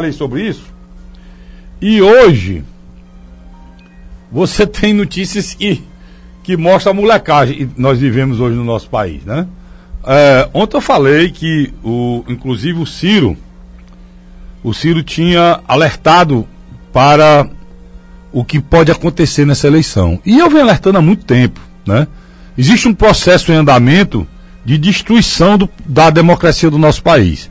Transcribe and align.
falei 0.00 0.12
sobre 0.12 0.48
isso. 0.48 0.64
E 1.80 2.00
hoje 2.00 2.64
você 4.32 4.64
tem 4.66 4.94
notícias 4.94 5.52
que, 5.54 5.82
que 6.42 6.56
mostram 6.56 6.92
a 6.92 6.94
molecagem 6.94 7.68
que 7.68 7.80
nós 7.80 7.98
vivemos 7.98 8.40
hoje 8.40 8.56
no 8.56 8.64
nosso 8.64 8.88
país, 8.88 9.24
né? 9.24 9.46
É, 10.06 10.48
ontem 10.54 10.78
eu 10.78 10.80
falei 10.80 11.30
que, 11.30 11.74
o, 11.84 12.24
inclusive, 12.26 12.80
o 12.80 12.86
Ciro, 12.86 13.36
o 14.64 14.72
Ciro 14.72 15.02
tinha 15.02 15.60
alertado 15.68 16.48
para 16.90 17.46
o 18.32 18.42
que 18.42 18.58
pode 18.58 18.90
acontecer 18.90 19.44
nessa 19.44 19.66
eleição. 19.66 20.18
E 20.24 20.38
eu 20.38 20.48
venho 20.48 20.62
alertando 20.62 20.96
há 20.96 21.02
muito 21.02 21.26
tempo, 21.26 21.60
né? 21.86 22.06
Existe 22.56 22.88
um 22.88 22.94
processo 22.94 23.52
em 23.52 23.56
andamento 23.56 24.26
de 24.64 24.78
destruição 24.78 25.58
do, 25.58 25.68
da 25.84 26.08
democracia 26.08 26.70
do 26.70 26.78
nosso 26.78 27.02
país. 27.02 27.49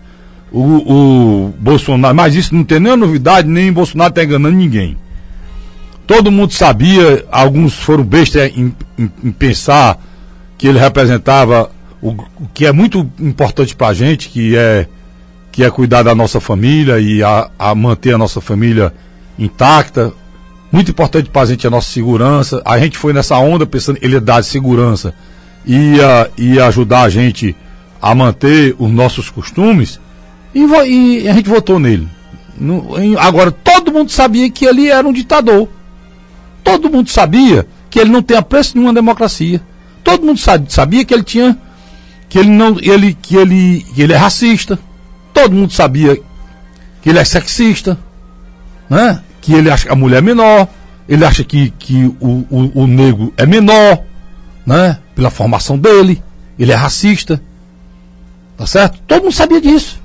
O, 0.51 0.61
o, 0.61 1.53
Bolsonaro, 1.59 2.15
mas 2.15 2.35
isso 2.35 2.55
não 2.55 2.63
tem 2.63 2.79
nenhuma 2.79 3.05
novidade, 3.05 3.47
nem 3.47 3.71
Bolsonaro 3.71 4.09
está 4.09 4.23
enganando 4.23 4.55
ninguém. 4.55 4.97
Todo 6.07 6.31
mundo 6.31 6.53
sabia, 6.53 7.23
alguns 7.31 7.75
foram 7.75 8.03
bestas 8.03 8.51
em, 8.55 8.73
em, 8.97 9.11
em 9.23 9.31
pensar 9.31 9.99
que 10.57 10.67
ele 10.67 10.79
representava 10.79 11.69
o, 12.01 12.09
o 12.11 12.47
que 12.53 12.65
é 12.65 12.71
muito 12.71 13.09
importante 13.19 13.75
para 13.75 13.89
a 13.89 13.93
gente, 13.93 14.29
que 14.29 14.55
é, 14.55 14.87
que 15.51 15.63
é 15.63 15.69
cuidar 15.69 16.03
da 16.03 16.15
nossa 16.15 16.39
família 16.39 16.99
e 16.99 17.21
a, 17.23 17.49
a 17.57 17.75
manter 17.75 18.15
a 18.15 18.17
nossa 18.17 18.41
família 18.41 18.93
intacta. 19.37 20.11
Muito 20.71 20.91
importante 20.91 21.29
para 21.29 21.41
a 21.41 21.45
gente 21.45 21.65
a 21.65 21.69
nossa 21.69 21.91
segurança. 21.91 22.61
A 22.63 22.77
gente 22.79 22.97
foi 22.97 23.13
nessa 23.13 23.37
onda 23.37 23.65
pensando 23.65 23.99
ele 24.01 24.13
ia 24.13 24.21
dar 24.21 24.43
segurança 24.43 25.13
e 25.65 25.95
ia, 25.95 26.29
ia 26.37 26.65
ajudar 26.67 27.03
a 27.03 27.09
gente 27.09 27.55
a 28.01 28.13
manter 28.15 28.75
os 28.77 28.89
nossos 28.91 29.29
costumes. 29.29 29.99
E, 30.53 30.61
e 30.61 31.27
a 31.27 31.33
gente 31.33 31.49
votou 31.49 31.79
nele. 31.79 32.07
No, 32.57 33.01
em, 33.01 33.15
agora, 33.17 33.51
todo 33.51 33.91
mundo 33.91 34.11
sabia 34.11 34.49
que 34.49 34.65
ele 34.65 34.89
era 34.89 35.07
um 35.07 35.13
ditador. 35.13 35.69
Todo 36.63 36.89
mundo 36.89 37.09
sabia 37.09 37.65
que 37.89 37.99
ele 37.99 38.11
não 38.11 38.21
tem 38.21 38.37
apreço 38.37 38.75
nenhuma 38.75 38.93
democracia. 38.93 39.61
Todo 40.03 40.25
mundo 40.25 40.39
sabia 40.67 41.05
que 41.05 41.13
ele 41.13 41.23
tinha 41.23 41.57
que 42.27 42.37
ele 42.37 42.49
não 42.49 42.77
ele 42.79 43.17
que 43.19 43.35
ele 43.35 43.85
que 43.93 44.01
ele 44.01 44.13
é 44.13 44.17
racista. 44.17 44.77
Todo 45.33 45.55
mundo 45.55 45.73
sabia 45.73 46.19
que 47.01 47.09
ele 47.09 47.19
é 47.19 47.25
sexista, 47.25 47.97
né? 48.89 49.21
Que 49.41 49.53
ele 49.53 49.71
acha 49.71 49.85
que 49.85 49.91
a 49.91 49.95
mulher 49.95 50.17
é 50.17 50.21
menor, 50.21 50.67
ele 51.07 51.25
acha 51.25 51.43
que, 51.43 51.71
que 51.71 52.05
o, 52.19 52.45
o, 52.49 52.83
o 52.83 52.87
negro 52.87 53.33
é 53.37 53.45
menor, 53.45 54.03
né? 54.65 54.99
Pela 55.15 55.29
formação 55.29 55.77
dele, 55.77 56.21
ele 56.57 56.71
é 56.71 56.75
racista. 56.75 57.41
Tá 58.57 58.67
certo? 58.67 58.99
Todo 59.07 59.23
mundo 59.23 59.33
sabia 59.33 59.61
disso. 59.61 59.98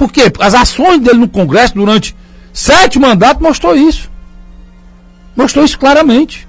Por 0.00 0.10
quê? 0.10 0.32
As 0.40 0.54
ações 0.54 0.98
dele 0.98 1.18
no 1.18 1.28
Congresso 1.28 1.74
durante 1.74 2.16
sete 2.54 2.98
mandatos 2.98 3.42
mostrou 3.42 3.76
isso. 3.76 4.10
Mostrou 5.36 5.62
isso 5.62 5.78
claramente. 5.78 6.48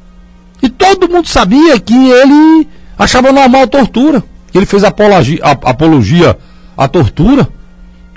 E 0.64 0.70
todo 0.70 1.10
mundo 1.10 1.28
sabia 1.28 1.78
que 1.78 1.94
ele 1.94 2.66
achava 2.98 3.30
normal 3.30 3.64
a 3.64 3.68
tortura 3.68 4.24
ele 4.54 4.66
fez 4.66 4.86
apologia, 4.86 5.40
apologia 5.44 6.38
à 6.78 6.88
tortura, 6.88 7.48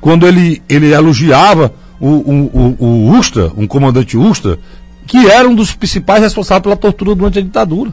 quando 0.00 0.24
ele, 0.24 0.62
ele 0.68 0.92
elogiava 0.92 1.72
o, 2.00 2.08
o, 2.08 2.50
o, 2.52 2.84
o 2.84 3.18
Ustra, 3.18 3.50
um 3.56 3.66
comandante 3.66 4.16
Ustra, 4.16 4.58
que 5.04 5.28
era 5.28 5.48
um 5.48 5.54
dos 5.54 5.72
principais 5.72 6.22
responsáveis 6.22 6.62
pela 6.62 6.76
tortura 6.76 7.14
durante 7.14 7.40
a 7.40 7.42
ditadura. 7.42 7.92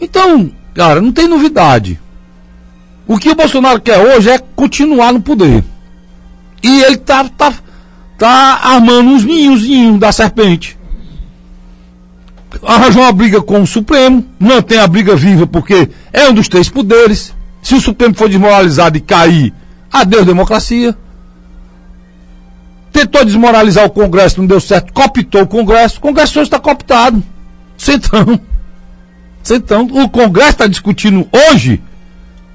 Então, 0.00 0.50
cara, 0.72 1.00
não 1.00 1.12
tem 1.12 1.28
novidade. 1.28 2.00
O 3.08 3.18
que 3.18 3.30
o 3.30 3.34
Bolsonaro 3.34 3.80
quer 3.80 3.98
hoje 3.98 4.30
é 4.30 4.38
continuar 4.38 5.12
no 5.12 5.20
poder. 5.20 5.64
E 6.62 6.82
ele 6.82 6.96
tá, 6.96 7.28
tá, 7.28 7.54
tá 8.18 8.60
armando 8.62 9.10
uns 9.10 9.24
ninhozinhos 9.24 9.98
da 9.98 10.12
serpente. 10.12 10.78
Arranjou 12.62 13.02
uma 13.02 13.12
briga 13.12 13.40
com 13.40 13.62
o 13.62 13.66
Supremo, 13.66 14.26
mantém 14.38 14.78
a 14.78 14.86
briga 14.86 15.14
viva 15.14 15.46
porque 15.46 15.88
é 16.12 16.28
um 16.28 16.34
dos 16.34 16.48
três 16.48 16.68
poderes. 16.68 17.34
Se 17.62 17.74
o 17.74 17.80
Supremo 17.80 18.14
for 18.14 18.28
desmoralizado 18.28 18.96
e 18.96 19.00
cair, 19.00 19.54
adeus 19.92 20.26
democracia. 20.26 20.96
Tentou 22.92 23.24
desmoralizar 23.24 23.84
o 23.84 23.90
Congresso, 23.90 24.40
não 24.40 24.46
deu 24.46 24.60
certo, 24.60 24.92
cooptou 24.92 25.42
o 25.42 25.46
Congresso. 25.46 25.98
O 25.98 26.00
Congresso 26.00 26.40
hoje 26.40 26.48
está 26.48 26.58
cooptado. 26.58 27.22
Centrão. 27.76 28.40
Centrão. 29.42 29.84
O 29.84 30.08
Congresso 30.08 30.50
está 30.50 30.66
discutindo 30.66 31.26
hoje 31.32 31.80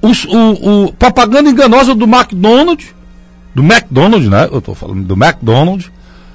os, 0.02 0.26
o, 0.26 0.86
o, 0.86 0.94
propaganda 0.94 1.50
enganosa 1.50 1.96
do 1.96 2.06
McDonald's, 2.06 2.94
do 3.56 3.64
McDonald's, 3.64 4.30
né? 4.30 4.50
Eu 4.52 4.60
estou 4.60 4.76
falando 4.76 5.04
do 5.04 5.14
McDonald's, 5.14 5.90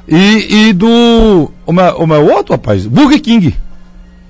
e, 0.09 0.69
e 0.69 0.73
do. 0.73 1.53
O 1.65 1.73
meu, 1.73 1.97
o 1.99 2.07
meu 2.07 2.27
outro, 2.33 2.55
rapaz? 2.55 2.85
Burger 2.87 3.21
King. 3.23 3.55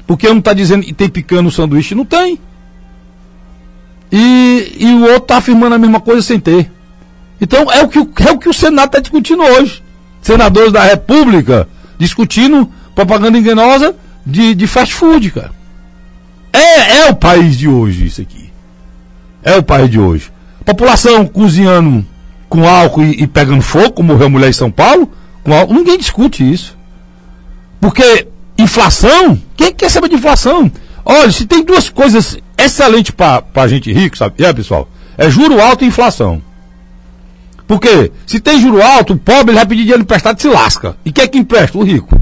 Porque 0.06 0.28
um 0.28 0.38
está 0.38 0.52
dizendo 0.52 0.84
que 0.84 0.92
tem 0.92 1.08
picanha 1.08 1.40
no 1.40 1.50
sanduíche. 1.50 1.94
Não 1.94 2.04
tem. 2.04 2.38
E, 4.12 4.76
e 4.78 4.86
o 4.92 5.02
outro 5.04 5.22
está 5.22 5.36
afirmando 5.38 5.74
a 5.74 5.78
mesma 5.78 6.00
coisa 6.00 6.20
sem 6.20 6.38
ter. 6.38 6.70
Então 7.40 7.70
é 7.72 7.82
o 7.82 7.88
que, 7.88 7.98
é 7.98 8.32
o, 8.32 8.38
que 8.38 8.48
o 8.48 8.52
Senado 8.52 8.88
está 8.88 8.98
discutindo 8.98 9.42
hoje. 9.42 9.82
Senadores 10.20 10.72
da 10.72 10.82
República 10.82 11.66
discutindo 11.96 12.68
propaganda 12.94 13.38
enganosa 13.38 13.94
de, 14.26 14.54
de 14.54 14.66
fast 14.66 14.94
food, 14.94 15.30
cara. 15.30 15.52
É, 16.52 16.98
é 16.98 17.10
o 17.10 17.14
país 17.14 17.56
de 17.56 17.68
hoje, 17.68 18.06
isso 18.06 18.20
aqui. 18.20 18.52
É 19.42 19.56
o 19.56 19.62
país 19.62 19.88
de 19.88 19.98
hoje. 19.98 20.30
População 20.64 21.24
cozinhando 21.24 22.04
com 22.50 22.68
álcool 22.68 23.04
e, 23.04 23.22
e 23.22 23.26
pegando 23.26 23.62
fogo, 23.62 24.02
morreu 24.02 24.28
mulher 24.28 24.50
em 24.50 24.52
São 24.52 24.70
Paulo, 24.70 25.10
com 25.42 25.54
álcool. 25.54 25.72
Ninguém 25.72 25.96
discute 25.96 26.52
isso. 26.52 26.76
Porque 27.80 28.26
inflação, 28.58 29.40
quem 29.56 29.72
quer 29.72 29.88
saber 29.88 30.10
de 30.10 30.16
inflação? 30.16 30.70
Olha, 31.02 31.30
se 31.32 31.46
tem 31.46 31.64
duas 31.64 31.88
coisas 31.88 32.36
excelentes 32.58 33.12
para 33.12 33.44
a 33.54 33.68
gente 33.68 33.90
rico, 33.90 34.18
sabe? 34.18 34.44
É, 34.44 34.52
pessoal? 34.52 34.86
É 35.16 35.30
juro 35.30 35.62
alto 35.62 35.84
e 35.84 35.88
inflação. 35.88 36.42
Porque 37.66 38.10
se 38.26 38.40
tem 38.40 38.60
juro 38.60 38.82
alto, 38.82 39.14
o 39.14 39.18
pobre 39.18 39.52
ele 39.52 39.58
vai 39.58 39.66
pedir 39.66 39.82
dinheiro 39.82 40.02
emprestado 40.02 40.38
e 40.38 40.42
se 40.42 40.48
lasca. 40.48 40.96
E 41.04 41.12
quem 41.12 41.24
é 41.24 41.28
que 41.28 41.38
empresta? 41.38 41.78
O 41.78 41.84
rico. 41.84 42.20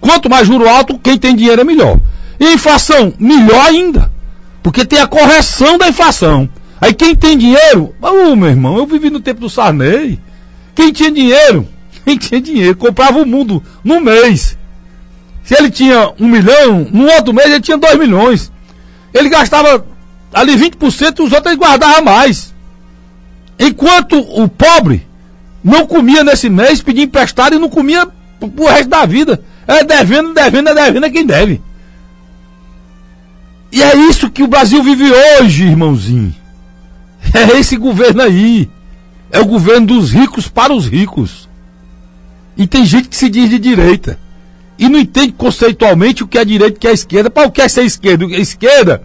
Quanto 0.00 0.30
mais 0.30 0.48
juro 0.48 0.66
alto, 0.66 0.98
quem 0.98 1.18
tem 1.18 1.36
dinheiro 1.36 1.60
é 1.60 1.64
melhor. 1.64 2.00
E 2.40 2.46
a 2.46 2.52
inflação, 2.52 3.12
melhor 3.18 3.66
ainda. 3.66 4.10
Porque 4.62 4.86
tem 4.86 4.98
a 4.98 5.06
correção 5.06 5.76
da 5.76 5.88
inflação. 5.88 6.48
Aí 6.80 6.94
quem 6.94 7.14
tem 7.14 7.36
dinheiro, 7.36 7.94
ô 8.00 8.34
meu 8.34 8.48
irmão, 8.48 8.78
eu 8.78 8.86
vivi 8.86 9.10
no 9.10 9.20
tempo 9.20 9.40
do 9.40 9.50
Sarney. 9.50 10.18
Quem 10.74 10.92
tinha 10.92 11.10
dinheiro, 11.10 11.68
quem 12.04 12.16
tinha 12.16 12.40
dinheiro, 12.40 12.76
comprava 12.76 13.20
o 13.20 13.26
mundo 13.26 13.62
no 13.84 14.00
mês. 14.00 14.56
Se 15.44 15.54
ele 15.54 15.70
tinha 15.70 16.12
um 16.18 16.28
milhão, 16.28 16.86
no 16.90 17.06
outro 17.06 17.34
mês 17.34 17.48
ele 17.48 17.60
tinha 17.60 17.76
dois 17.76 17.98
milhões. 17.98 18.50
Ele 19.12 19.28
gastava 19.28 19.84
ali 20.32 20.56
20%, 20.56 21.24
os 21.24 21.32
outros 21.32 21.46
ele 21.46 21.56
guardava 21.56 22.00
mais. 22.00 22.54
Enquanto 23.58 24.18
o 24.18 24.48
pobre 24.48 25.06
não 25.62 25.86
comia 25.86 26.24
nesse 26.24 26.48
mês, 26.48 26.80
pedia 26.80 27.04
emprestado 27.04 27.54
e 27.54 27.58
não 27.58 27.68
comia 27.68 28.08
pro 28.38 28.66
resto 28.66 28.88
da 28.88 29.04
vida. 29.04 29.42
É 29.66 29.84
devendo, 29.84 30.32
devendo, 30.32 30.70
é 30.70 30.74
devendo, 30.74 31.06
é 31.06 31.10
quem 31.10 31.26
deve. 31.26 31.60
E 33.70 33.82
é 33.82 33.96
isso 33.96 34.30
que 34.30 34.42
o 34.42 34.48
Brasil 34.48 34.82
vive 34.82 35.12
hoje, 35.12 35.64
irmãozinho. 35.64 36.39
É 37.32 37.58
esse 37.58 37.76
governo 37.76 38.22
aí. 38.22 38.68
É 39.30 39.40
o 39.40 39.46
governo 39.46 39.86
dos 39.86 40.10
ricos 40.10 40.48
para 40.48 40.72
os 40.72 40.86
ricos. 40.86 41.48
E 42.56 42.66
tem 42.66 42.84
gente 42.84 43.08
que 43.08 43.16
se 43.16 43.28
diz 43.28 43.48
de 43.48 43.58
direita 43.58 44.18
e 44.80 44.88
não 44.88 44.98
entende 44.98 45.32
conceitualmente 45.32 46.24
o 46.24 46.26
que 46.26 46.38
é 46.38 46.44
direita 46.44 46.74
e 46.74 46.76
o 46.76 46.80
que 46.80 46.88
é 46.88 46.92
esquerda. 46.92 47.30
Para 47.30 47.46
o 47.46 47.50
que 47.50 47.60
é 47.60 47.68
ser 47.68 47.84
esquerda? 47.84 48.24
Esquerda, 48.24 49.02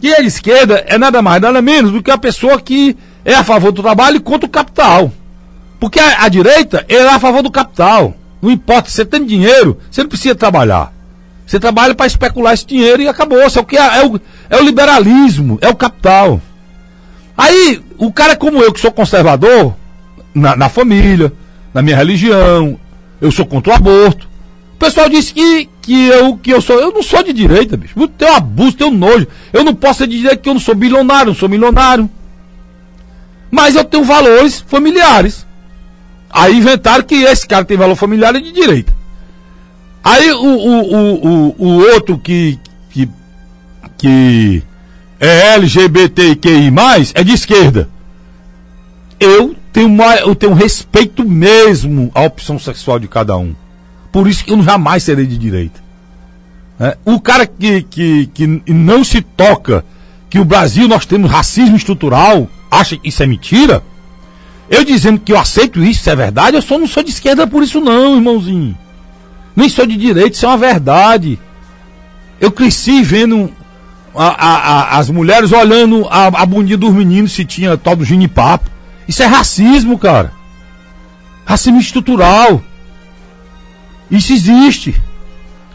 que 0.00 0.14
é 0.14 0.22
esquerda, 0.22 0.84
é 0.86 0.96
nada 0.96 1.20
mais, 1.20 1.42
nada 1.42 1.60
menos 1.60 1.90
do 1.90 2.02
que 2.02 2.10
a 2.10 2.16
pessoa 2.16 2.60
que 2.60 2.96
é 3.24 3.34
a 3.34 3.42
favor 3.42 3.72
do 3.72 3.82
trabalho 3.82 4.16
e 4.16 4.20
contra 4.20 4.46
o 4.46 4.50
capital. 4.50 5.12
Porque 5.80 5.98
a, 5.98 6.22
a 6.24 6.28
direita 6.28 6.86
é 6.88 7.00
a 7.08 7.18
favor 7.18 7.42
do 7.42 7.50
capital. 7.50 8.14
Não 8.40 8.48
importa, 8.48 8.88
você 8.88 9.04
tem 9.04 9.26
dinheiro, 9.26 9.76
você 9.90 10.02
não 10.02 10.08
precisa 10.08 10.36
trabalhar. 10.36 10.92
Você 11.44 11.58
trabalha 11.58 11.94
para 11.94 12.06
especular 12.06 12.54
esse 12.54 12.66
dinheiro 12.66 13.02
e 13.02 13.08
acabou. 13.08 13.44
Isso 13.44 13.58
é 13.58 13.62
o, 13.62 13.64
que 13.64 13.76
é, 13.76 14.00
é, 14.00 14.06
o, 14.06 14.20
é 14.50 14.56
o 14.56 14.64
liberalismo, 14.64 15.58
é 15.60 15.68
o 15.68 15.74
capital. 15.74 16.40
Aí, 17.36 17.82
o 17.98 18.12
cara 18.12 18.36
como 18.36 18.62
eu, 18.62 18.72
que 18.72 18.80
sou 18.80 18.90
conservador, 18.90 19.74
na, 20.34 20.54
na 20.54 20.68
família, 20.68 21.32
na 21.72 21.82
minha 21.82 21.96
religião, 21.96 22.78
eu 23.20 23.30
sou 23.30 23.46
contra 23.46 23.72
o 23.72 23.76
aborto. 23.76 24.28
O 24.74 24.78
pessoal 24.78 25.08
disse 25.08 25.32
que, 25.32 25.68
que, 25.80 26.08
eu, 26.08 26.36
que 26.36 26.50
eu 26.50 26.60
sou. 26.60 26.78
Eu 26.78 26.92
não 26.92 27.02
sou 27.02 27.22
de 27.22 27.32
direita, 27.32 27.76
bicho. 27.76 27.98
Eu 27.98 28.08
tenho 28.08 28.34
abuso, 28.34 28.76
tenho 28.76 28.90
nojo. 28.90 29.26
Eu 29.52 29.64
não 29.64 29.74
posso 29.74 30.00
ser 30.00 30.06
de 30.06 30.18
direita 30.18 30.36
que 30.36 30.48
eu 30.48 30.54
não 30.54 30.60
sou 30.60 30.74
bilionário, 30.74 31.28
não 31.28 31.34
sou 31.34 31.48
milionário. 31.48 32.08
Mas 33.50 33.74
eu 33.74 33.84
tenho 33.84 34.04
valores 34.04 34.62
familiares. 34.66 35.46
Aí 36.28 36.56
inventaram 36.56 37.04
que 37.04 37.14
esse 37.14 37.46
cara 37.46 37.64
tem 37.64 37.76
valor 37.76 37.96
familiar 37.96 38.34
é 38.36 38.40
de 38.40 38.52
direita. 38.52 38.94
Aí 40.04 40.30
o, 40.30 40.36
o, 40.36 40.94
o, 40.94 41.14
o, 41.26 41.54
o 41.58 41.92
outro 41.92 42.18
que, 42.18 42.58
que, 42.90 43.08
que 43.96 44.62
é 45.20 45.54
LGBTQI, 45.54 46.72
é 47.14 47.24
de 47.24 47.32
esquerda. 47.32 47.88
Eu 49.18 49.54
tenho, 49.72 49.88
mais, 49.88 50.20
eu 50.20 50.34
tenho 50.34 50.52
respeito 50.52 51.24
mesmo 51.24 52.10
à 52.14 52.22
opção 52.22 52.58
sexual 52.58 52.98
de 52.98 53.08
cada 53.08 53.36
um. 53.36 53.54
Por 54.12 54.28
isso 54.28 54.44
que 54.44 54.52
eu 54.52 54.62
jamais 54.62 55.02
serei 55.02 55.26
de 55.26 55.38
direita. 55.38 55.80
É, 56.78 56.96
o 57.04 57.18
cara 57.20 57.46
que, 57.46 57.82
que, 57.82 58.26
que 58.26 58.46
não 58.68 59.02
se 59.02 59.22
toca 59.22 59.84
que 60.28 60.38
o 60.38 60.44
Brasil 60.44 60.86
nós 60.86 61.06
temos 61.06 61.30
racismo 61.30 61.76
estrutural, 61.76 62.48
acha 62.70 62.96
que 62.96 63.08
isso 63.08 63.22
é 63.22 63.26
mentira? 63.26 63.82
Eu 64.68 64.84
dizendo 64.84 65.20
que 65.20 65.32
eu 65.32 65.38
aceito 65.38 65.82
isso, 65.82 66.00
isso 66.00 66.10
é 66.10 66.16
verdade, 66.16 66.56
eu 66.56 66.62
só 66.62 66.76
não 66.76 66.86
sou 66.86 67.02
de 67.02 67.10
esquerda 67.10 67.46
por 67.46 67.62
isso 67.62 67.80
não, 67.80 68.16
irmãozinho. 68.16 68.76
Nem 69.54 69.68
sou 69.68 69.86
de 69.86 69.96
direita, 69.96 70.36
isso 70.36 70.44
é 70.44 70.48
uma 70.48 70.58
verdade. 70.58 71.38
Eu 72.38 72.50
cresci 72.50 73.02
vendo 73.02 73.50
a, 74.16 74.28
a, 74.28 74.56
a, 74.56 74.98
as 74.98 75.10
mulheres 75.10 75.52
olhando 75.52 76.06
a, 76.08 76.26
a 76.26 76.46
bundinha 76.46 76.78
dos 76.78 76.92
meninos 76.92 77.32
se 77.32 77.44
tinha 77.44 77.76
tal 77.76 77.94
do 77.94 78.04
ginipapo. 78.04 78.70
Isso 79.06 79.22
é 79.22 79.26
racismo, 79.26 79.98
cara. 79.98 80.32
Racismo 81.44 81.78
estrutural. 81.78 82.62
Isso 84.10 84.32
existe. 84.32 85.00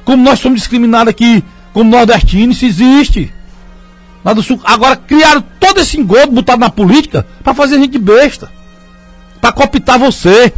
Como 0.03 0.23
nós 0.23 0.39
somos 0.39 0.59
discriminados 0.59 1.09
aqui 1.09 1.43
como 1.71 1.89
nordestinos, 1.89 2.57
isso 2.57 2.65
existe. 2.65 3.33
Lá 4.23 4.33
do 4.33 4.43
sul. 4.43 4.59
Agora 4.63 4.95
criaram 4.95 5.43
todo 5.59 5.79
esse 5.79 5.99
engodo 5.99 6.31
botado 6.31 6.59
na 6.59 6.69
política 6.69 7.25
para 7.43 7.53
fazer 7.53 7.79
gente 7.79 7.97
besta. 7.97 8.51
Para 9.39 9.51
cooptar 9.51 9.97
você. 9.97 10.53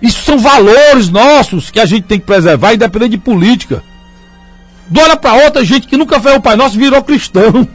Isso 0.00 0.22
são 0.24 0.38
valores 0.38 1.08
nossos 1.08 1.70
que 1.70 1.80
a 1.80 1.86
gente 1.86 2.04
tem 2.04 2.18
que 2.18 2.26
preservar, 2.26 2.74
independente 2.74 3.12
de 3.12 3.18
política. 3.18 3.82
De 4.88 5.00
hora 5.00 5.16
para 5.16 5.44
outra, 5.44 5.64
gente 5.64 5.86
que 5.86 5.96
nunca 5.96 6.20
fez 6.20 6.36
o 6.36 6.40
Pai 6.40 6.56
Nosso 6.56 6.78
virou 6.78 7.02
cristão. 7.02 7.66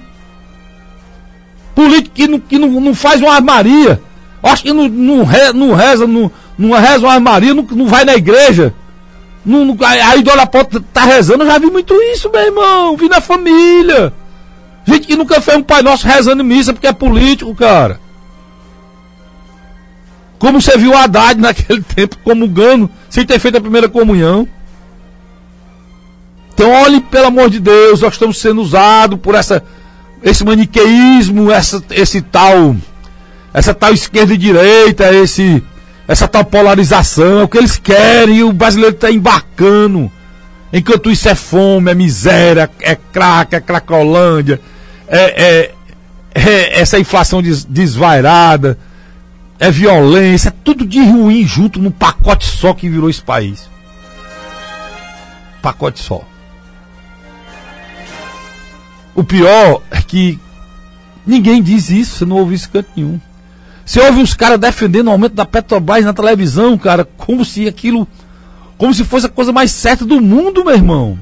Político 1.74 2.16
que 2.16 2.28
não, 2.28 2.40
que 2.40 2.60
não, 2.60 2.68
não 2.82 2.94
faz 2.94 3.22
uma 3.22 3.34
armaria. 3.34 4.02
Acho 4.42 4.64
que 4.64 4.74
não, 4.74 4.88
não, 4.88 5.24
re, 5.24 5.52
não 5.54 5.74
reza, 5.74 6.08
não, 6.08 6.32
não 6.58 6.72
reza 6.72 7.06
uma 7.06 7.14
armaria, 7.14 7.54
não, 7.54 7.64
não 7.64 7.88
vai 7.88 8.06
na 8.06 8.16
igreja. 8.16 8.74
Não, 9.46 9.66
não, 9.66 9.78
aí 9.82 10.22
de 10.22 10.30
para 10.30 10.60
outra 10.60 10.84
tá 10.94 11.04
rezando. 11.04 11.44
Eu 11.44 11.48
já 11.48 11.58
vi 11.58 11.68
muito 11.68 11.94
isso, 12.14 12.30
meu 12.30 12.42
irmão. 12.42 12.98
Vi 12.98 13.10
na 13.10 13.22
família. 13.22 14.14
Gente 14.86 15.08
que 15.08 15.16
nunca 15.16 15.42
fez 15.42 15.58
um 15.58 15.64
Pai 15.64 15.82
Nosso 15.82 16.06
rezando 16.06 16.44
missa 16.44 16.74
porque 16.74 16.88
é 16.88 16.94
político, 16.94 17.54
cara. 17.56 18.00
Como 20.38 20.62
você 20.62 20.78
viu 20.78 20.92
o 20.92 20.98
Haddad 20.98 21.40
naquele 21.42 21.82
tempo 21.82 22.18
comungando, 22.24 22.90
sem 23.10 23.26
ter 23.26 23.40
feito 23.40 23.58
a 23.58 23.62
primeira 23.62 23.90
comunhão. 23.90 24.48
Então, 26.60 26.74
olhe, 26.74 27.00
pelo 27.00 27.28
amor 27.28 27.50
de 27.50 27.58
Deus, 27.58 28.02
nós 28.02 28.16
estamos 28.16 28.38
sendo 28.38 28.62
usados 28.62 29.18
por 29.22 29.34
essa, 29.34 29.64
esse 30.22 30.44
maniqueísmo, 30.44 31.50
essa, 31.50 31.82
esse 31.90 32.22
tal, 32.22 32.76
essa 33.54 33.74
tal 33.74 33.94
esquerda 33.94 34.34
e 34.34 34.38
direita, 34.38 35.10
esse, 35.14 35.64
essa 36.06 36.28
tal 36.28 36.44
polarização, 36.44 37.40
é 37.40 37.44
o 37.46 37.48
que 37.48 37.58
eles 37.58 37.78
querem, 37.78 38.40
e 38.40 38.44
o 38.44 38.52
brasileiro 38.52 38.94
está 38.94 39.10
embarcando. 39.10 40.12
Enquanto 40.74 41.10
isso 41.10 41.30
é 41.30 41.34
fome, 41.34 41.92
é 41.92 41.96
miséria, 41.96 42.70
é 42.82 42.94
crack, 42.94 43.56
é 43.56 43.62
cracolândia, 43.62 44.60
é, 45.08 45.42
é, 45.42 45.72
é 46.36 46.82
essa 46.82 47.00
inflação 47.00 47.42
des, 47.42 47.64
desvairada 47.64 48.78
é 49.58 49.72
violência, 49.72 50.50
é 50.50 50.54
tudo 50.62 50.86
de 50.86 51.00
ruim 51.00 51.48
junto 51.48 51.82
num 51.82 51.92
pacote 51.92 52.46
só 52.46 52.74
que 52.74 52.90
virou 52.90 53.10
esse 53.10 53.22
país. 53.22 53.70
Pacote 55.62 56.00
só. 56.00 56.29
O 59.20 59.24
pior 59.26 59.82
é 59.92 60.02
que 60.02 60.40
ninguém 61.28 61.62
diz 61.62 61.90
isso, 61.90 62.16
você 62.16 62.26
não 62.26 62.38
ouve 62.38 62.56
isso 62.56 62.70
canto 62.70 62.88
nenhum. 62.96 63.20
Você 63.86 64.00
ouve 64.00 64.22
os 64.22 64.34
caras 64.34 64.58
defendendo 64.58 65.08
o 65.08 65.12
aumento 65.12 65.34
da 65.34 65.46
Petrobras 65.46 66.06
na 66.06 66.14
televisão, 66.14 66.78
cara, 66.78 67.04
como 67.18 67.44
se 67.44 67.68
aquilo. 67.68 68.08
Como 68.78 68.94
se 68.94 69.04
fosse 69.04 69.26
a 69.26 69.30
coisa 69.30 69.52
mais 69.52 69.72
certa 69.72 70.06
do 70.06 70.22
mundo, 70.22 70.64
meu 70.64 70.74
irmão. 70.74 71.20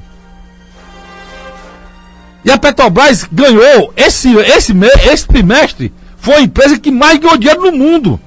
E 2.46 2.52
a 2.52 2.58
Petrobras 2.60 3.28
ganhou 3.32 3.92
esse, 3.98 4.32
esse, 4.42 4.74
esse 5.12 5.28
trimestre. 5.28 5.92
Foi 6.18 6.36
a 6.36 6.42
empresa 6.42 6.78
que 6.78 6.92
mais 6.92 7.18
ganhou 7.18 7.36
dinheiro 7.36 7.64
no 7.64 7.72
mundo. 7.72 8.20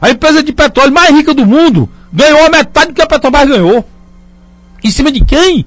A 0.00 0.08
empresa 0.08 0.42
de 0.42 0.54
petróleo 0.54 0.94
mais 0.94 1.10
rica 1.10 1.34
do 1.34 1.44
mundo 1.44 1.86
ganhou 2.10 2.46
a 2.46 2.48
metade 2.48 2.92
do 2.92 2.94
que 2.94 3.02
a 3.02 3.06
Petrobras 3.06 3.46
ganhou. 3.46 3.86
Em 4.82 4.90
cima 4.90 5.12
de 5.12 5.22
quem? 5.22 5.66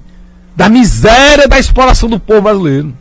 Da 0.58 0.68
miséria 0.68 1.46
da 1.46 1.58
exploração 1.58 2.10
do 2.10 2.18
povo 2.18 2.42
brasileiro. 2.42 2.92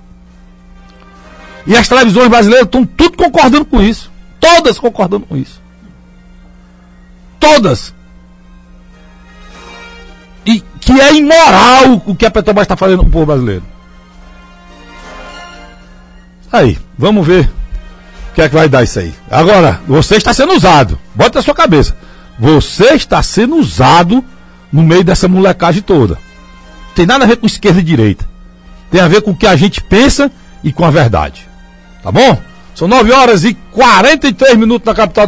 E 1.66 1.76
as 1.76 1.88
televisões 1.88 2.28
brasileiras 2.30 2.68
estão 2.68 2.86
tudo 2.86 3.18
concordando 3.18 3.66
com 3.66 3.82
isso. 3.82 4.12
Todas 4.40 4.78
concordando 4.78 5.26
com 5.26 5.36
isso. 5.36 5.60
Todas. 7.40 7.94
E 10.46 10.62
que 10.80 10.94
é 11.02 11.16
imoral 11.16 12.04
o 12.06 12.16
que 12.16 12.28
a 12.28 12.32
Petrobras 12.32 12.66
está 12.66 12.78
fazendo 12.78 13.00
com 13.00 13.10
o 13.10 13.12
povo 13.12 13.26
brasileiro. 13.26 13.64
Aí, 16.52 16.78
vamos 16.98 17.26
ver 17.26 17.50
que 18.38 18.42
é 18.44 18.48
que 18.48 18.54
vai 18.54 18.70
dar 18.70 18.84
isso 18.84 19.00
aí? 19.00 19.12
Agora, 19.32 19.82
você 19.88 20.16
está 20.16 20.32
sendo 20.32 20.54
usado. 20.54 21.00
Bota 21.16 21.40
na 21.40 21.44
sua 21.44 21.56
cabeça. 21.56 21.98
Você 22.38 22.94
está 22.94 23.24
sendo 23.24 23.56
usado 23.56 24.24
no 24.72 24.84
meio 24.84 25.04
dessa 25.04 25.28
molecagem 25.28 25.82
toda. 25.82 26.20
Tem 26.98 27.06
nada 27.06 27.26
a 27.26 27.28
ver 27.28 27.38
com 27.38 27.46
esquerda 27.46 27.80
e 27.80 27.84
direita. 27.84 28.28
Tem 28.90 29.00
a 29.00 29.08
ver 29.08 29.22
com 29.22 29.30
o 29.30 29.36
que 29.36 29.46
a 29.46 29.56
gente 29.56 29.84
pensa 29.84 30.32
e 30.64 30.74
com 30.74 30.84
a 30.84 30.90
verdade. 30.90 31.48
Tá 32.02 32.12
bom? 32.12 32.42
São 32.74 32.88
9 32.88 33.12
horas 33.12 33.44
e 33.44 33.54
43 33.54 34.58
minutos 34.58 34.84
na 34.84 34.96
capital. 34.96 35.28